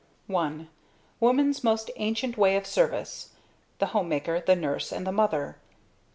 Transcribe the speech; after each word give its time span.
I. 0.35 0.65
_Woman's 1.21 1.63
most 1.63 1.91
ancient 1.95 2.35
way 2.35 2.55
of 2.55 2.65
service 2.65 3.35
the 3.77 3.85
home 3.93 4.09
maker, 4.09 4.39
the 4.43 4.55
nurse, 4.55 4.91
and 4.91 5.05
the 5.05 5.11
mother. 5.11 5.57